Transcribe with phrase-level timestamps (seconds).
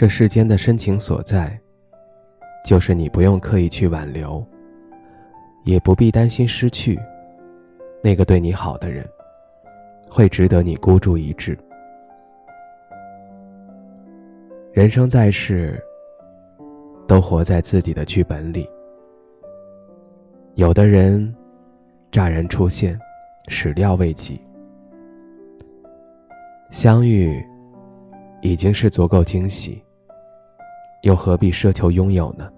[0.00, 1.60] 这世间的深情所在，
[2.64, 4.42] 就是你不用刻意去挽留，
[5.64, 6.98] 也不必担心失去
[8.02, 9.06] 那个对你好的人，
[10.08, 11.54] 会值得你孤注一掷。
[14.72, 15.78] 人生在世，
[17.06, 18.66] 都活在自己的剧本里。
[20.54, 21.30] 有的人
[22.10, 22.98] 乍然出现，
[23.48, 24.40] 始料未及，
[26.70, 27.38] 相遇
[28.40, 29.84] 已经是足够惊喜。
[31.02, 32.50] 又何必奢求拥有呢？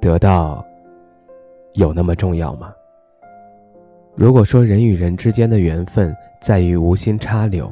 [0.00, 0.64] 得到
[1.74, 2.72] 有那么重要吗？
[4.14, 7.70] 如果说人与人之间的缘分在于无心插柳，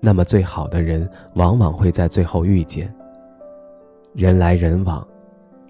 [0.00, 2.92] 那么最好的人往往会在最后遇见。
[4.14, 5.06] 人来人往，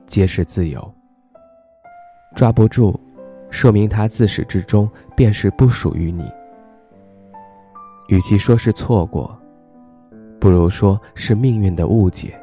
[0.06, 0.94] 皆是自由。
[2.34, 2.98] 抓不住，
[3.50, 6.30] 说明他自始至终便是不属于你。
[8.08, 9.36] 与其说是错过。
[10.40, 12.34] 不如说是命运的误解，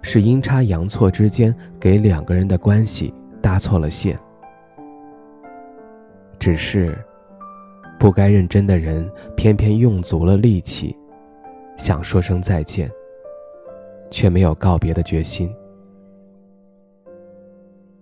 [0.00, 4.18] 是阴差阳错之间给两个人的关系搭错了线。
[6.38, 6.96] 只是，
[7.98, 10.96] 不该认真的人偏偏用足了力气，
[11.76, 12.90] 想说声再见，
[14.10, 15.54] 却没有告别的决心。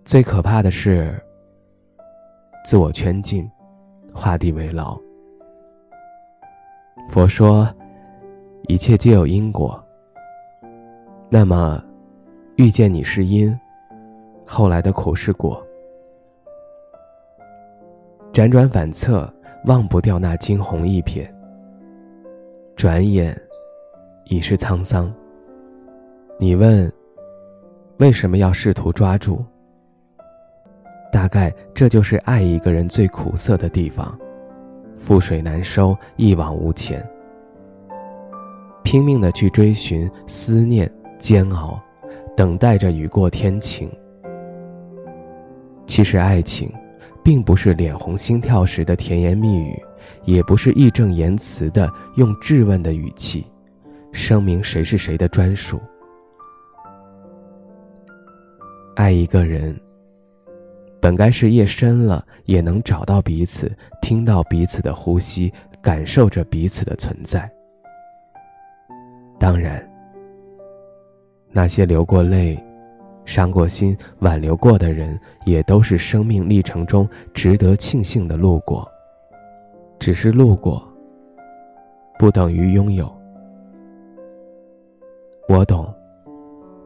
[0.04, 1.20] 最可怕的是，
[2.64, 3.50] 自我圈禁，
[4.12, 4.96] 画地为牢。
[7.08, 7.68] 佛说。
[8.66, 9.82] 一切皆有因果。
[11.28, 11.82] 那么，
[12.56, 13.54] 遇见你是因，
[14.46, 15.62] 后来的苦是果。
[18.32, 19.30] 辗转反侧，
[19.66, 21.28] 忘不掉那惊鸿一瞥。
[22.74, 23.38] 转眼，
[24.24, 25.12] 已是沧桑。
[26.38, 26.90] 你问，
[27.98, 29.44] 为什么要试图抓住？
[31.12, 34.18] 大概这就是爱一个人最苦涩的地方，
[34.98, 37.06] 覆水难收，一往无前。
[38.94, 40.88] 拼命的去追寻思念
[41.18, 41.82] 煎熬，
[42.36, 43.90] 等待着雨过天晴。
[45.84, 46.72] 其实爱情，
[47.24, 49.76] 并不是脸红心跳时的甜言蜜语，
[50.26, 53.44] 也不是义正言辞的用质问的语气，
[54.12, 55.80] 声明谁是谁的专属。
[58.94, 59.76] 爱一个人，
[61.00, 67.50] 本该是夜深了也能找到彼此，听到彼此的呼吸，感受着彼此的存在。
[69.44, 69.86] 当然，
[71.50, 72.58] 那些流过泪、
[73.26, 78.90] 伤过心、挽留过的人，也都是生命历程中值得庆幸的路过。
[79.98, 80.82] 只是路过，
[82.18, 83.14] 不等于拥有。
[85.46, 85.94] 我懂，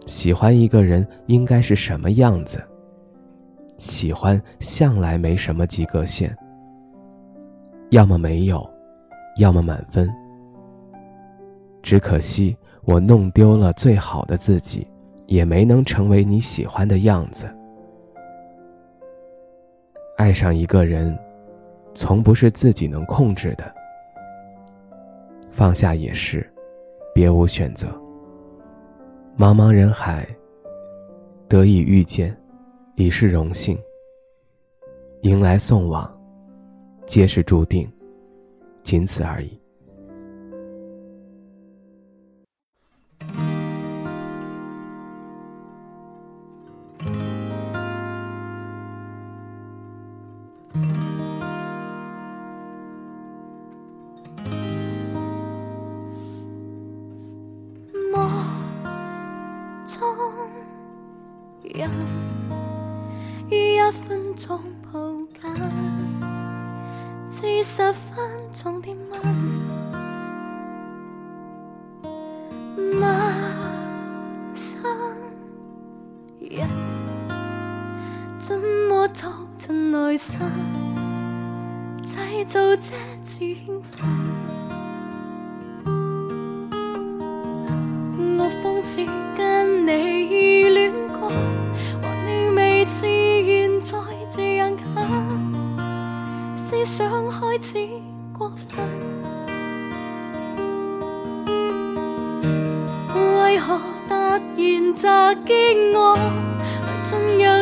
[0.06, 2.60] 喜欢一个人应该是什么样子。
[3.76, 6.36] 喜欢向来没什么及格线，
[7.90, 8.69] 要么没有，
[9.36, 10.12] 要么满分。
[11.83, 14.87] 只可惜，我弄丢了最好的自己，
[15.27, 17.49] 也没能成为你喜欢的样子。
[20.17, 21.17] 爱上一个人，
[21.94, 23.72] 从不是自己能控制的。
[25.50, 26.49] 放下也是，
[27.15, 27.88] 别无选择。
[29.37, 30.27] 茫茫人海，
[31.49, 32.37] 得以遇见，
[32.97, 33.78] 已是荣幸。
[35.22, 36.09] 迎来送往，
[37.06, 37.91] 皆是注定，
[38.83, 39.57] 仅此而已。
[61.75, 61.91] 人
[63.50, 64.59] 一分钟
[64.91, 64.99] 抱
[65.38, 65.53] 紧，
[67.29, 68.17] 至十分
[68.53, 69.20] 钟的吻，
[72.99, 73.06] 陌
[74.55, 74.82] 生
[76.41, 76.67] 人
[78.38, 80.38] 怎么透进内心，
[82.03, 84.09] 制造这兴奋？
[88.38, 89.05] 我仿似
[104.78, 105.02] 然袭
[105.44, 106.16] 击我，
[107.02, 107.57] 尽让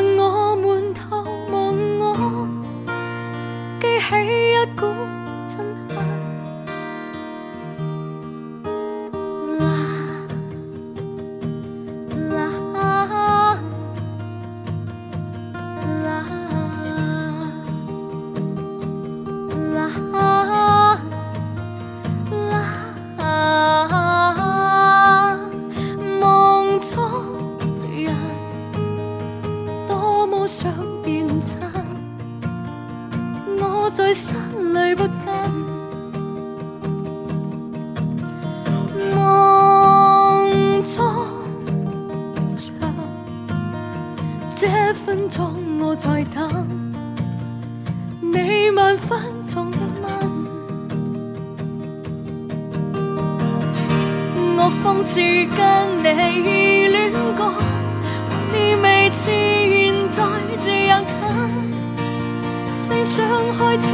[30.46, 30.72] 想
[31.02, 31.58] 变真，
[33.58, 34.36] 我在心
[34.72, 35.66] 里不跟。
[39.14, 41.04] 梦中
[42.54, 42.94] 长，
[44.54, 46.48] 这分钟我在等，
[48.20, 50.06] 你万分钟一吻。
[54.58, 55.14] 我仿似
[55.56, 55.58] 跟
[56.04, 57.52] 你恋过，
[58.52, 59.30] 你未似
[60.16, 60.22] 再
[60.64, 61.14] 这样看，
[62.72, 63.14] 思想
[63.58, 63.86] 开始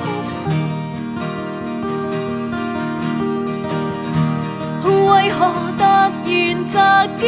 [0.00, 0.44] 过分。
[4.84, 5.38] 为何
[5.76, 6.32] 突然袭
[7.18, 7.20] 击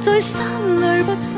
[0.00, 0.40] 在心
[0.80, 1.29] 里不。